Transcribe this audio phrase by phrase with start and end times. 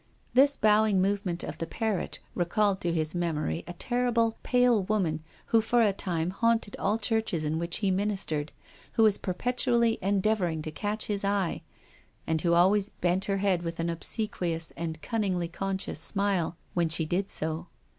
[0.33, 4.81] This bowing move ment of the parrot recalled to his memory a ter rible, pale
[4.81, 5.21] woman
[5.53, 8.51] who for a time haunted all churches in which he ministered,
[8.93, 11.61] who was perpet ually endeavouring to catch his eye,
[12.25, 16.89] and who always bent her head with an obsequious and cun ningly conscious smile when
[16.89, 17.67] she did so.